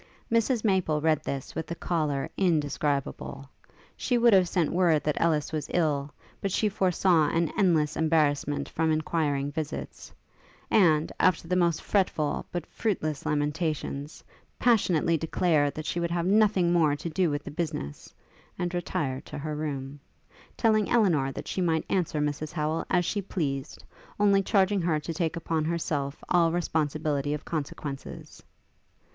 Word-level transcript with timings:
Mrs 0.31 0.63
Maple 0.63 0.99
read 0.99 1.21
this 1.23 1.53
with 1.53 1.69
a 1.69 1.75
choler 1.75 2.27
indescribable. 2.35 3.47
She 3.95 4.17
would 4.17 4.33
have 4.33 4.49
sent 4.49 4.71
word 4.71 5.03
that 5.03 5.21
Ellis 5.21 5.51
was 5.51 5.69
ill, 5.71 6.11
but 6.41 6.51
she 6.51 6.69
foresaw 6.69 7.27
an 7.29 7.51
endless 7.55 7.95
embarrassment 7.95 8.67
from 8.67 8.91
inquiring 8.91 9.51
visits; 9.51 10.11
and, 10.71 11.11
after 11.19 11.47
the 11.47 11.55
most 11.55 11.83
fretful, 11.83 12.47
but 12.51 12.65
fruitless 12.65 13.27
lamentations, 13.27 14.23
passionately 14.57 15.17
declared 15.19 15.75
that 15.75 15.85
she 15.85 15.99
would 15.99 16.09
have 16.09 16.25
nothing 16.25 16.73
more 16.73 16.95
to 16.95 17.07
do 17.11 17.29
with 17.29 17.43
the 17.43 17.51
business, 17.51 18.11
and 18.57 18.73
retired 18.73 19.23
to 19.27 19.37
her 19.37 19.55
room; 19.55 19.99
telling 20.57 20.89
Elinor 20.89 21.31
that 21.31 21.47
she 21.47 21.61
might 21.61 21.85
answer 21.89 22.19
Mrs 22.19 22.51
Howel 22.51 22.83
as 22.89 23.05
she 23.05 23.21
pleased, 23.21 23.83
only 24.19 24.41
charging 24.41 24.81
her 24.81 24.99
to 24.99 25.13
take 25.13 25.35
upon 25.35 25.63
herself 25.65 26.23
all 26.27 26.51
responsibility 26.51 27.35
of 27.35 27.45
consequences. 27.45 28.41